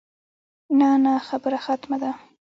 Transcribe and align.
نه 0.79 0.89
نه 1.03 1.13
خبره 1.27 1.57
ختمه 1.65 1.97
ده. 2.03 2.11